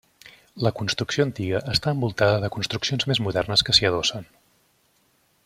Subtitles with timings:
[0.67, 4.27] La construcció antiga està envoltada de construccions més modernes que s'hi adossen.